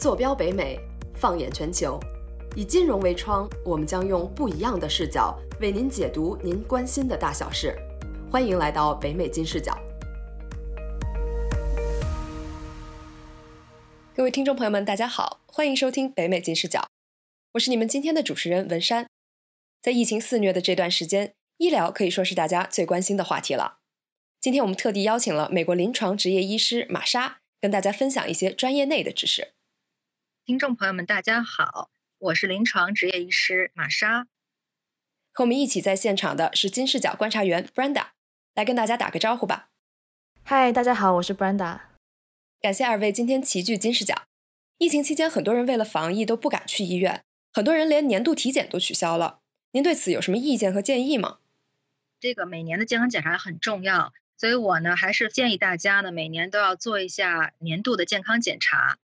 [0.00, 0.80] 坐标北美，
[1.14, 2.00] 放眼全球，
[2.56, 7.76] 以金融为窗，我们将用不一样的视角为您解读您关心的大小事。
[8.32, 9.78] 欢迎来到北美金视角。
[14.14, 16.88] 各位听众朋友们，大家好，欢迎收听北美金视角，
[17.52, 19.06] 我是你们今天的主持人文山。
[19.82, 23.80] 在疫情肆虐的这段时间，医疗可以说是大家最关心的话题了。
[24.40, 29.48] 今天我们特地邀请了美国临床执业医师玛莎，跟大家分享一些专业内的知识。
[30.50, 34.26] 听众朋友们，大家好，我是临床执业医师玛莎。
[35.32, 38.06] 和我们一起在现场的是金视角观察员 Brenda，
[38.56, 39.68] 来跟大家打个招呼吧。
[40.42, 41.82] 嗨，大家好，我是 Brenda。
[42.60, 44.24] 感谢二位今天齐聚金视角。
[44.78, 49.38] 疫情期间，很多人为了防疫都不敢去医院，很多人连年度体检都取消了。
[49.70, 51.38] 您对此有什么意见和建议吗？
[52.18, 58.98] 这个每年的健康检查很重要，所以我呢还是建议大家呢每年都要做一下年度的健康检查。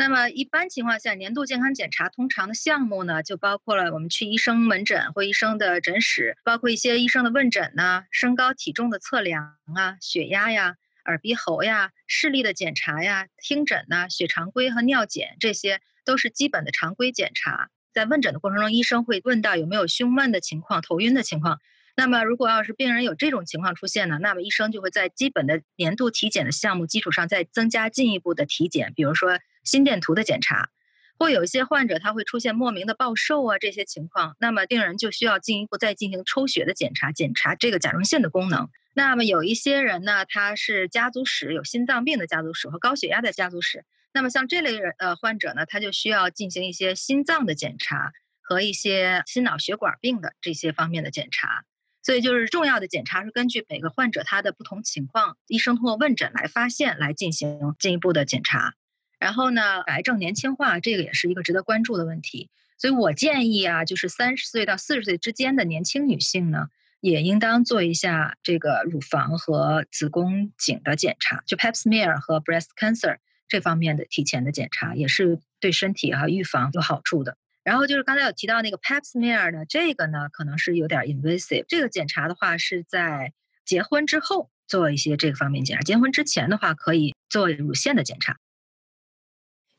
[0.00, 10.76] 那么一般情况下，年度健康检查通常的项目呢就包括了我们去医生门诊或医生的诊室，包括一些医生的问诊呢、身高体重的测量啊、血压呀。
[11.04, 17.68] 耳鼻喉呀、视力的检查呀、听诊呐、血常规和尿检，这些都是基本的常规检查。
[17.92, 21.58] 在问诊的过程中，医生会问到有没有胸闷的情况、头晕的情况。
[21.96, 29.38] 那么，如果要是病人有这种情况出现呢，那么医生就会在基本的年度体检的项目基础上，再增加进一步的体检，比如说
[29.70, 30.70] 心电图的检查。
[31.18, 38.70] 或有一些患者他会出现莫名的暴瘦啊，这些情况，那么病人就需要进一步再进行抽血的检查，检查这个甲状腺的功能。
[38.94, 51.64] 那么有一些人呢，他是家族史有心脏病的家族史和高血压的家族史，那么像这类人呃患者呢，他就需要进行一些心脏的检查和一些心脑血管病的这些方面的检查。
[52.02, 58.72] 所以就是重要的检查是根据每个患者他的不同情况，医生通过问诊来发现，来进行进一步的检查。
[59.20, 66.68] 然后呢，癌症年轻化这个也是一个值得关注的问题，所以我建议啊，就是三十岁到四十岁之间的年轻女性呢，
[67.00, 77.36] 也应当做一下这个乳房和子宫颈的检查，就 Pap smear 和 breast cancer 这方面的提前的检查，也是对身体啊预防有好处的。
[77.62, 83.34] 然后就是刚才有提到那个 Pap smear 呢，这个呢可能是有点 invasive，这个检查的话是在
[83.66, 88.38] 结婚之后做一些这个方面检查，结婚之前的话可以做乳腺的检查。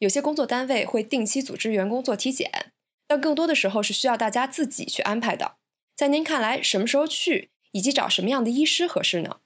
[0.02, 2.72] 有些工作单位会定期组织员工做体检，
[3.06, 5.58] 但更多的时候是需要大家自己去安排的。
[5.96, 9.38] 在您看来，什么时候去，以及找什么样的医师合适呢？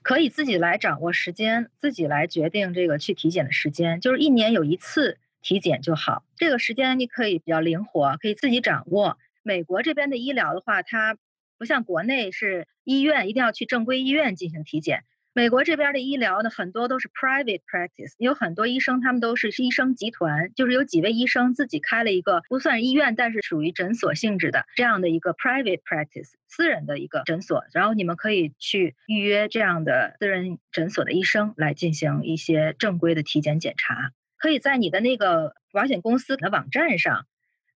[0.00, 6.24] 可以自己来掌握时间，自己来决定这个去体检的时间，就是一年有一次体检就好。
[6.34, 9.18] 这个时间你可以比较灵活，可以自己掌握。
[9.42, 11.18] 美国这边的医疗的话，它
[11.58, 15.04] 不像国内是医院一定要去正规医院进行体检。
[15.36, 27.64] 美国这边的医疗呢，很多都是 private practice，有很多医生他们都是医生集团，就是有几位医生自己开了一个不算医院，但是属于诊所性质的这样的一个 private practice，私人的一个诊所。
[27.72, 34.12] 然后你们可以去预约这样的私人诊所的医生来进行一些正规的体检检查。
[34.38, 37.26] 可以在你的那个保险公司的网站上，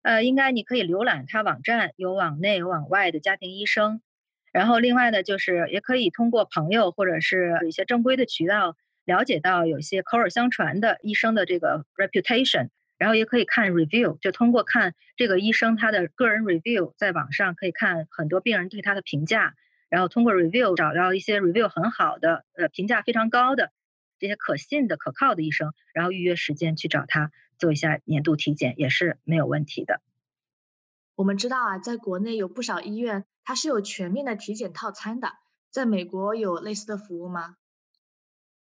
[0.03, 4.01] 呃，应该你可以浏览它网站，有往内有往外的家庭医生。
[4.59, 19.55] 然后，另外呢，就是也可以通过朋友或者是一些正规的渠道了解到有些口耳相传的医生的这个 reputation，然后也可以看 review，就通过看这个医生他的个人 review，在网上可以看很多病人对他的评价，
[19.89, 23.71] 然后通过 review 找到一些 review 很好的、呃评价非常高的
[24.19, 30.01] 这些可信的、可靠的医生，然后预约时间去找他做一下年度体检也是没有问题的。
[31.19, 33.25] 我们知道啊，在国内有不少医院。
[33.43, 35.33] 它是有全面的体检套餐的，
[35.73, 37.57] 在美国有类似的服务吗？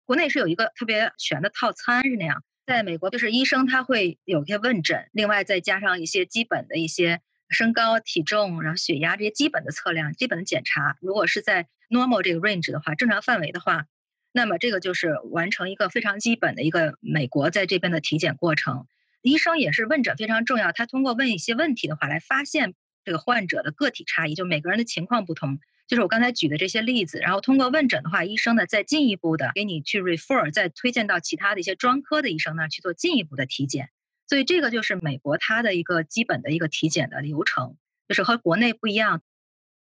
[0.06, 7.20] 国内是有一个特别全的套餐是那样，在美国就是医生他会有一些问诊，另外再加上一些基本的一些
[7.50, 10.96] 身高、体重，然后血压这些基本的测量、基本的检查。
[11.02, 13.84] 如果是在 normal 这个 range 的话，正常范围的话，
[14.32, 18.86] 那么这个就是完成一个非常基本的一个美国在这边的体检过程。
[19.22, 22.74] 医生也是问诊非常重要，他通过问一些问题的话来发现。
[23.04, 27.18] 这个患者的个体差异，就每个人的情况不同，就是我刚才举的这些例子。
[27.20, 33.88] 然后通过问诊的话，医生呢再进一步的给你去 refer，再推荐到其他的一些专科的医生那儿去做进一步的体检。
[34.26, 39.22] 所以这个就是美国它的一个基本的一个体检的流程，就是和国内不一样。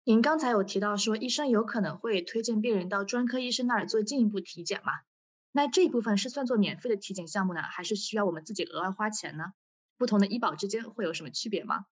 [0.04, 4.92] 您刚才有提到说，医生有可能会推荐病人到专科医生那儿做进一步体检嘛？
[5.56, 9.54] 那这一部分是算作免费的体检项目呢，还是需要我们自己额外花钱呢？
[9.98, 11.86] 不同的医保之间会有什么区别吗？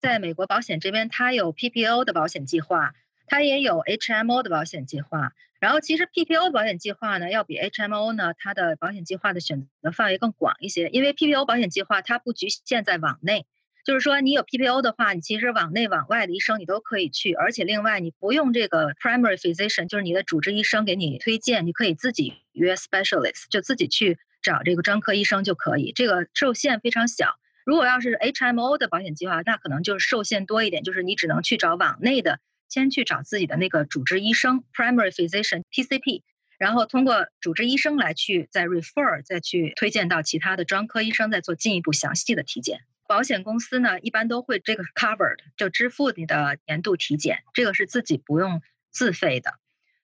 [0.00, 2.94] 在美国保险这边，它有 PPO 的保险计划，
[3.26, 5.32] 它也有 HMO 的保险计划。
[5.60, 13.46] 然后其实 PPO 保险计划呢，要比 HMO 呢，它的保险计划的选择范围更广一些，因为 PPO 保险计划它不局限在网内，
[13.88, 27.36] 就是说你有 PPO 的话，你其实往内往外的医生你都可以去，而且另外你不用这个 primary physician，就是你的主治医生给你推荐，你可以自己约 specialist，就自己去找这个专科医生就可以，这个受限非常小。
[27.64, 32.40] 如果要是 HMO 的保险计划，那可能就是受限多一点，就是你只能去找网内的。
[32.68, 36.20] 先去找自己的那个主治医生 （primary physician，PCP），
[36.58, 42.80] 然后通过主治医生来去再 refer，再去推荐到其他的专科医生，再做进一步详细的体检。
[43.08, 48.60] 保险公司呢，一般都会这个 covered，就支付你的年度体检，这个是自己不用
[48.90, 49.54] 自费的。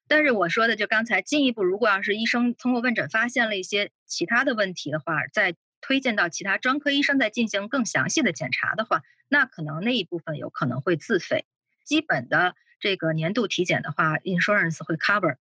[0.08, 11.44] 但是我说的就刚才进一步，如果要是医生通过问诊发现了一些其他的问题的话，再推荐到其他专科医生再进行更详细的检查的话，那可能那一部分有可能会自费。
[11.84, 15.36] 基本的这个年度体检的话，insurance 会 cover。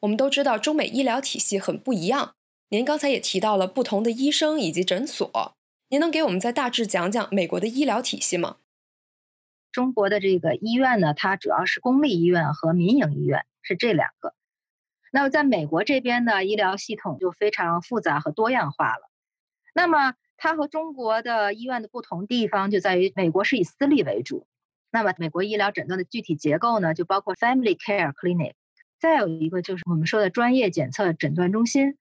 [0.00, 2.34] 我们都知道中美医疗体系很不一样，
[2.70, 5.57] 您刚才也提到了不同的医生以及诊所，
[5.90, 8.56] 您能给我们再大致讲讲美国的医疗体系吗？
[9.72, 14.34] 中国的这个医院呢，它主要是公立医院和民营医院是这两个。
[15.10, 19.10] 那么在美国这边呢，医疗系统就非常复杂和多样化了。
[19.74, 24.46] 那么它和中国的医院的不同地方就在于，美国是以私立为主。
[24.90, 28.52] 那么，美国医疗诊断的具体结构呢，就包括 Family Care Clinic，
[29.00, 31.96] 再有一个就是我们说的专业检测诊断中心，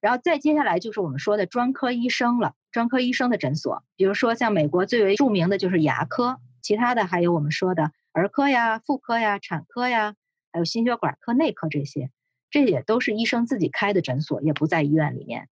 [0.00, 10.16] 然后再接下来就是我们说的专科医生了，专科医生的诊所，比如说像美国最为著名的就是牙科，其他的还有我们说的儿科呀、妇科呀、产科呀，
[10.50, 12.10] 还有心血管科、内科这些，
[12.50, 15.46] 这也都是医生自己开的诊所，也不在医院里面。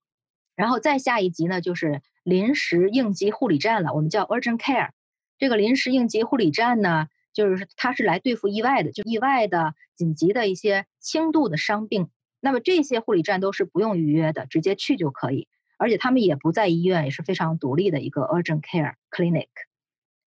[0.56, 4.88] 然后再下一级呢，就是临时应急护理站了，我们叫 Urgent Care。
[5.36, 12.08] 这个临时应急护理站呢，就是它是来对付意外的，就意外的、紧急的一些轻度的伤病。
[12.40, 15.48] 那么这些护理站都是不用预约的，直接去就可以，
[15.80, 19.48] 而且他们也不在医院，也是非常独立的一个 urgent care clinic。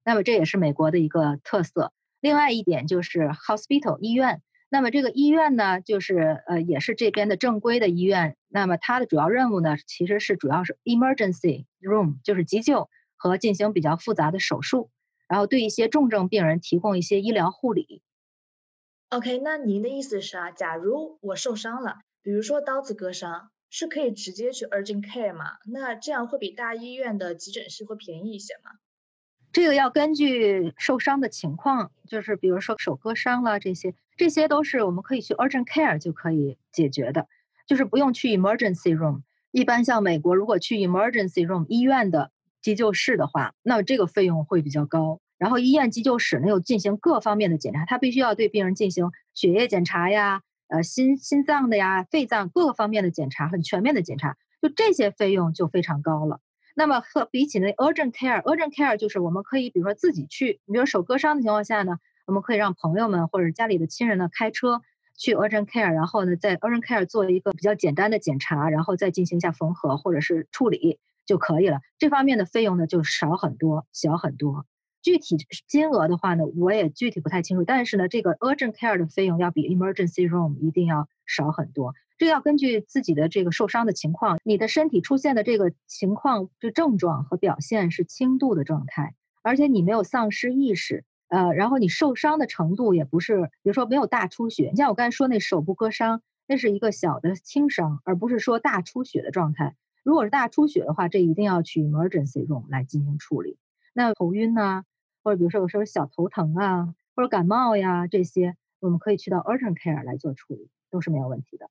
[0.04, 1.94] 那么这也是美国的一个特色。
[2.20, 4.42] 另外一点就是 hospital 医院。
[4.68, 8.36] 那么这个医院呢，就是呃也是这边的正规的医院。
[8.48, 14.90] 那么它的主要任务呢，其实是主要是 emergency room，就是急救和进行比较复杂的手术。
[15.28, 18.02] 然后对一些重症病人提供一些医疗护理。
[19.10, 25.58] OK，那您的意思是啊，假如我受伤了，比如说刀子割伤，是可以直接去 urgent care 吗？
[25.66, 28.70] 那这样会比大医院的急诊室会便宜一些吗？
[29.52, 37.28] 这个要根据受伤的情况，就是比如说手割伤了这些，这些都是我们可以去 urgent care 就可以解决的，
[37.66, 39.24] 就是不用去 emergency room。
[39.50, 42.32] 一般像美国，如果去 emergency room 医院的。
[42.62, 45.20] 急救室的话，那这个费用会比较高。
[45.38, 50.42] 然后医院急救室呢又进行各方面的检查，他必须要对病人进行血液检查呀、
[50.74, 56.40] 呃心心脏的呀、肺脏各个方面的检查，很全面的检查，就这些费用就非常高了。
[56.76, 64.82] 那么和比起那 urgent care，urgent care 就是我们可以比如说自己去，你比如手割伤的情况下呢，我们可以让朋友们或者家里的亲人呢开车
[65.16, 71.00] 去 urgent care，然后呢在 urgent care 做一个比较简单的检查，然后再进行一下缝合或者是处理。
[71.26, 74.66] 就可以了，这方面的费用呢就少很多，小很多。
[75.04, 77.64] 具体金额的话呢，我也具体不太清楚。
[77.64, 81.94] 但是呢，这个 urgent care 的费用要比 emergency room 一定要少很多。
[82.18, 94.70] 这要根据自己的这个受伤的情况，你的身体出现的这个情况，这症状和表现是轻度的状态，而且你没有丧失意识，呃，然后你受伤的程度也不是，比如说没有大出血。
[94.70, 99.76] 你像我刚才说那手部割伤，那是一个小的轻伤，而不是说大出血的状态。
[100.04, 103.58] 如果是大出血的话，这一定要去 emergency room 来进行处理。
[103.94, 104.84] 那头晕呢，
[105.24, 111.70] 或者比如说有时候小头疼啊，或者感冒呀这些，我们可以去到 urgent care 来做处理，都是没有问题的。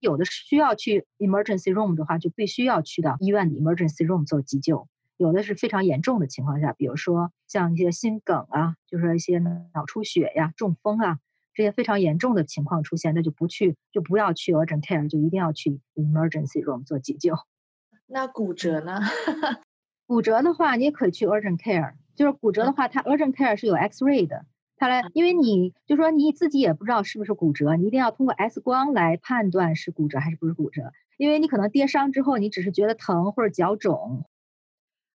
[0.00, 4.88] 有的需要去 emergency room 的话，就必须要去到医院的 emergency room 做急救。
[5.16, 11.20] 有的是非常严重的情况下，比如说像一些心梗啊，就是一些脑出血呀、中风啊。
[11.56, 17.36] 这些非常严重的情况出现，那就不去，就不要去 urgent care，就一定要去 emergency room 做急救。
[18.06, 18.98] 那骨折呢？
[20.04, 21.94] 骨折的话，你也可以去 urgent care。
[22.16, 30.92] 就是骨折的话，它 urgent care 是有 X-ray 的，它来，因为你就说你自己也不知道是不是骨折，你一定要通过 X 光来判断是骨折还是不是骨折。
[31.16, 34.24] 因为你可能跌伤之后，你只是觉得疼或者脚肿。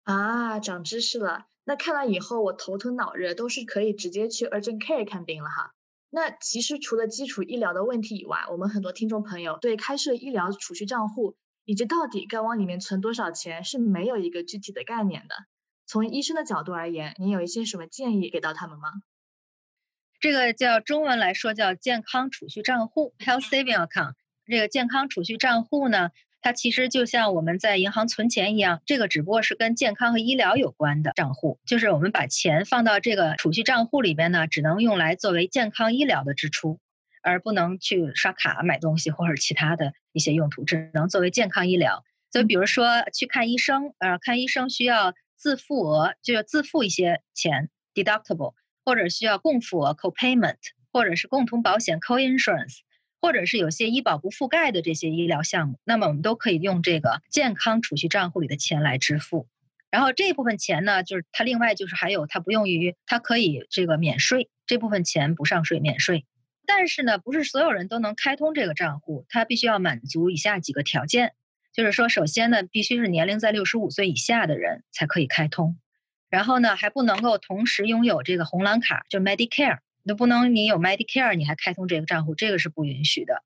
[0.03, 1.45] 啊，长知识了。
[1.65, 5.73] 那看来以后，我头疼脑热都是可以直接去 urgent care 看病了哈。
[6.09, 15.35] 那其实除了基础医疗的问题以外，我们很多听众朋友对开设医疗储蓄账户以及到底该往里面存多少钱是没有一个具体的概念的。
[15.89, 18.91] 从医生的角度而言，您有一些什么建议给到他们吗？
[20.19, 24.13] 这个叫中文来说叫健康储蓄账户 （health saving account）。
[24.45, 31.59] 这个健康储蓄账户呢，它其实就像我们在银行存钱一样，这个只不过是跟健康和医疗有关的账户。
[31.65, 36.79] 就是我们把钱放到这个储蓄账户里边呢，只能用来作为健康医疗的支出，
[37.23, 42.03] 而不能去刷卡买东西或者其他的一些用途，只能作为健康医疗。
[42.31, 48.53] 所以，比如说去看医生，呃，看医生需要自付额，就要自付一些钱 （deductible）。
[48.85, 50.57] 或者需要共付额 （co-payment），
[50.91, 52.79] 或者是共同保险 （co-insurance），
[53.21, 59.47] 或者是有些医保不覆盖的这些医疗项目，那么我们都可以用这个健康储蓄账户里的钱来支付。
[59.91, 66.25] 然后这部分钱呢，就是它另外就是还有它不用于它可以这个免税，这部分钱不上税免税。
[66.65, 71.33] 但是呢，不是所有人都能开通这个账户，它必须要满足以下几个条件，
[71.79, 75.77] 就是说，首先呢，必须是年龄在六十五岁以下的人才可以开通。
[76.29, 83.43] 然后呢，还不能够同时拥有这个红蓝卡，就 Medicare，都不能你有 Medicare，你还开通这个账户，这个是不允许的。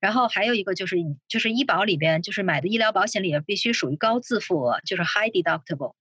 [0.00, 0.96] 然后还有一个就是，
[1.28, 5.94] 就是医保里边，就是买的医疗保险里边必须属于高自付额，就是 High Deductible，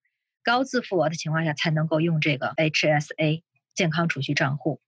[0.44, 3.44] 高自付额的情况下才能够用这个 HSA
[3.76, 4.82] 健康储蓄账户。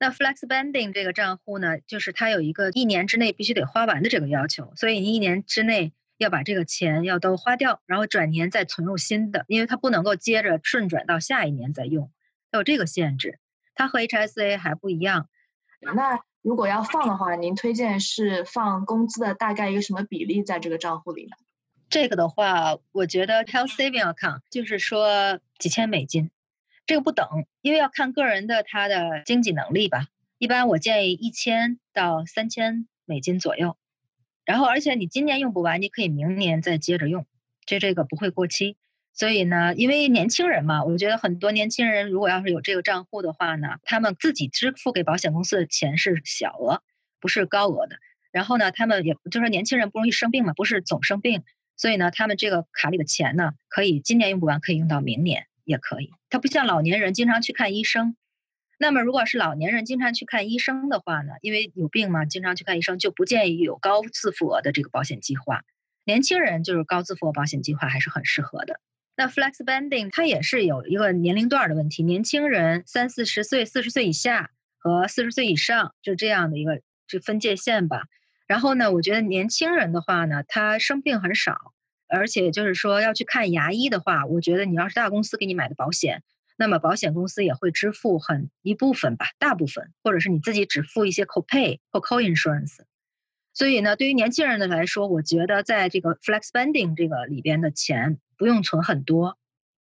[0.00, 5.92] 那 Flex Spending 这个账户呢，就是它有一个一年之内必须得花完的这个要求，所以你一年之内。
[6.18, 12.10] 要把这个钱要都花掉，然后转年再存入新的，因为它不能够接着顺转到下一年再用，
[12.50, 13.38] 它有这个限制。
[13.74, 15.28] 它和 HSA 还不一样。
[15.80, 21.36] 那如果要放的话，您推荐是放工资的大概一个什么比例在这个账户里呢？
[21.90, 26.30] 这个的话，我觉得 Health Saving Account 就是说几千美金，
[26.86, 27.26] 这个不等，
[27.60, 30.06] 因为要看个人的他的经济能力吧。
[30.38, 33.76] 一般我建议一千到三千美金左右。
[34.44, 37.26] 然后，而且你今年用不完，你可以明年再接着用，
[37.64, 38.76] 这这个不会过期。
[39.12, 46.82] 所以呢，因为年轻人嘛，我觉得很多年轻人如果要是有这个账户的话呢，他们自己支付给保险公司的钱是小额，
[47.20, 47.96] 不是高额的。
[48.32, 51.44] 然后呢，他们也就是年轻人不容易生病嘛，不是总生病，
[51.76, 56.10] 所以呢，他们这个卡里的钱呢，可以今年用不完，可以用到明年也可以。
[56.28, 58.16] 它不像老年人经常去看医生。
[58.84, 61.32] 那么，如果是老年人经常去看医生的话呢？
[61.40, 65.62] 因为有病嘛，经常去看医生，就不建议有高自付额的这个保险计划。
[66.04, 68.80] 年轻人就是高自付额保险计划还是很适合的。
[69.16, 78.02] 那 Flex Spending 它也是有一个年龄段的问题，年轻人三四十岁、四十岁以下和四十岁以上就这样的一个这分界线吧。
[78.46, 81.72] 然后呢，我觉得年轻人的话呢，他生病很少，
[82.06, 86.22] 而且就是说要去看牙医的话，我觉得你要是大公司给你买的保险。
[86.56, 92.78] 那么保险公司也会支付很一部分吧，大部分，或者是你自己只付一些 copay 或 co-insurance。
[93.52, 99.38] 所以呢，对于年轻人的来说，我觉得在这个 flex spending 这个里边的钱不用存很多。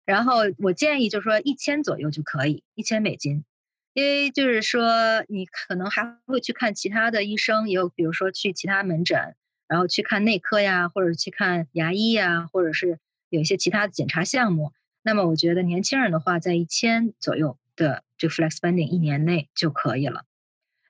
[0.05, 3.45] 然后我建议就是说一千左右就可以，一千美金，
[3.93, 9.35] 因为就是说你可能还会去看其他的医生，也有比如说去其他门诊，
[9.67, 12.99] 然后去看内科呀，或者去看牙医呀，或者是
[13.29, 14.73] 有一些其他的检查项目。
[15.03, 20.25] 那么我觉得年轻人的话，在一千左右的这个 flex spending 一年内就可以了。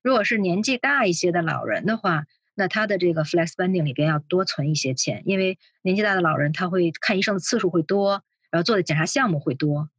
[0.01, 9.89] 如果是年纪大一些的老人的话，那他的这个 flex spending 里边要多存一些钱，因为年纪大的老人他会看医生的次数会多，然后做的检查项目会多，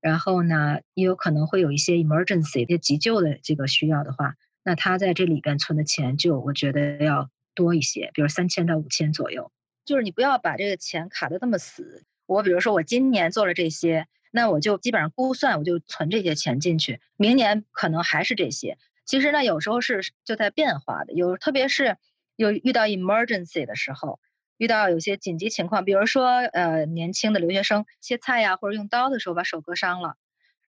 [0.00, 9.50] 然后呢也有可能会有一些 emergency 一些急救的这个需要的话，那他在这里边存的钱就我觉得要多一些，比如三千到五千左右。
[9.84, 12.04] 就是你不要把这个钱卡的这么死。
[12.28, 17.00] 我比如说，我今年做了这些，那我就基本上估算，我就存这些钱进去。
[17.16, 18.76] 明年可能还是这些。
[19.06, 21.14] 其实呢，有时候是就在变化的。
[21.14, 21.96] 有特别是
[22.36, 24.20] 有遇到 emergency 的时候，
[24.58, 30.16] 遇到有些紧急情况，比如说呃年轻的留学生切菜呀或者用刀的时候把手割伤了，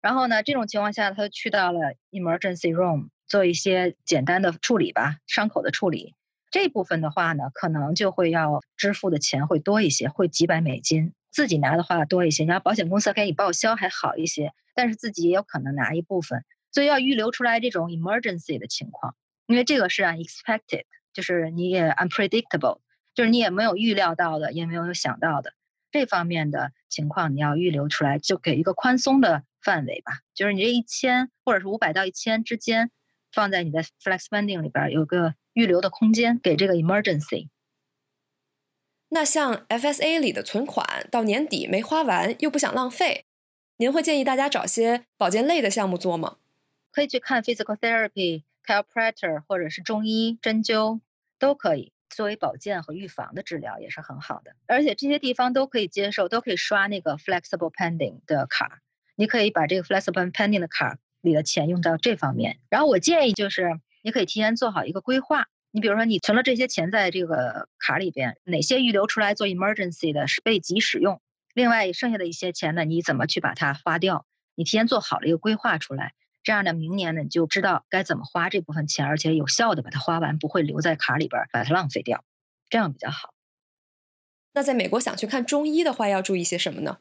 [0.00, 6.14] 然后呢这种情况下他去到了 emergency room 做一些简单的处理吧，伤口的处理。
[6.50, 11.12] 这部分的话呢，可能就会要支付的钱会多一些，会几百美金。
[11.30, 19.14] 自己拿的话多一些，然后保险公司给你报销还好一些，但是自己也有可能拿一部分，所以要预留出来这种 emergency 的情况，
[19.46, 22.80] 因为这个是 unexpected，就是你也 unpredictable，
[23.14, 25.52] 就是你也没有预料到的，也没有想到的
[25.90, 32.90] 这方面的情况，你要预留出来，就给一个宽松的范围吧，就是你这一千或者是五百到一千之间，
[33.32, 37.48] 放在你的 flex spending 里边有个预留的空间，给这个 emergency。
[39.12, 43.24] 那像 FSA 里的存款到年底没花完，又不想浪费，
[43.78, 46.36] 您会建议大家找些保健类的项目做吗？
[46.92, 51.00] 可以去看 physical therapy、chiropractor 或者是中医针灸，
[51.40, 54.52] 都可以作为保健和预防的治疗，也是很好的。
[54.66, 58.80] 而且这些地方都可以接受，都可以刷那个 flexible pending 的卡。
[59.16, 62.58] 你可以把这个 flexible pending 的卡里的钱用到这方面。
[62.68, 65.48] 然后我建议就是，你可以提前做好一个规划。
[65.72, 71.20] 你比如说，你存了这些钱在这个卡里边，哪些预留出来做 emergency 的，是被急使用？
[71.54, 74.26] 另外剩下的一些钱呢，你怎么去把它花掉？
[74.56, 82.24] 你提前做好了一个规划出来，这样呢，明年呢你就知道该怎么花这部分钱，而且有效的把它花完，不会留在卡里边把它浪费掉，
[82.68, 83.32] 这样比较好。
[84.52, 86.98] 那在美国想去看中医的话，要注意些什么呢？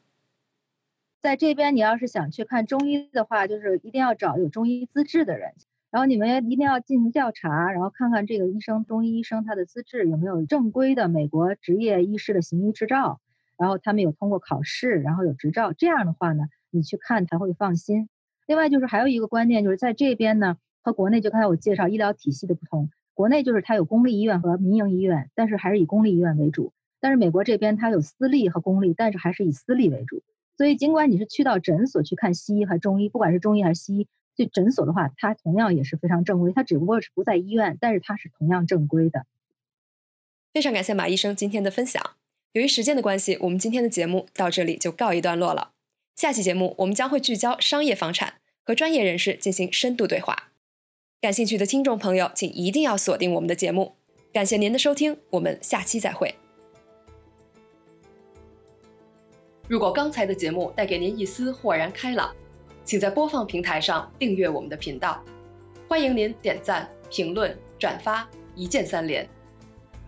[1.21, 5.53] 在这边，你要是想去看中医的话，就是一定要找有中医资质的人，
[5.91, 13.19] 然后你们一定要进行调查，然后看看这个医生，中医医生他的资质有没有正规的美国执业医师的行医执照。
[13.58, 18.08] 然后他们有通过考试，然后有执照，这样的话呢，你去看才会放心。
[18.48, 26.72] 另外就是还有一个观念，就是在这边呢，和国内就刚才我介绍医疗体系的不同，国内就是它有公立医院和民营医院，但是还是以公立医院为主。
[27.01, 30.24] 但是美国这边它有私立和公立，但是还是以私立为主。
[30.55, 34.08] 所以尽管你是去到诊所去看西医和中医，不管是中医还是西医，
[34.39, 39.25] 去诊所的话，它同样也是非常正规，它只不过是不在医院，但是它是同样正规的。
[40.53, 42.01] 非常感谢马医生今天的分享。
[42.53, 45.72] 由于时间的关系，我们今天的节目到这里就告一段落了。
[46.15, 50.51] 下期节目我们将会聚焦商业房产，和专业人士进行深度对话。
[51.19, 53.96] 感兴趣的听众朋友，请一定要锁定我们的节目。
[54.31, 56.34] 感谢您的收听，我们下期再会。
[59.67, 62.34] 如果刚才的节目带给您一丝豁然开朗，
[62.89, 65.24] 请在播放平台上订阅我们的频道。
[65.88, 69.29] 欢迎您点赞、评论、转发，一键三连。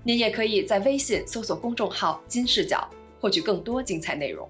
[0.01, 2.89] 您也可以在微信搜索公众号“金视角”，
[3.21, 4.49] 获取更多精彩内容。